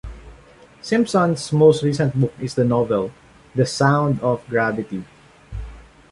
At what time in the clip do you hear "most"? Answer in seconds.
1.53-1.83